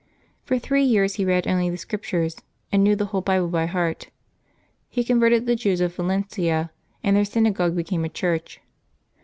[0.45, 3.67] For three years he read only the Scrip tures, and knew the whole Bible by
[3.67, 4.09] heart.
[4.89, 6.71] He converted the Jews of Valencia,
[7.03, 8.61] and their synagogue became a church.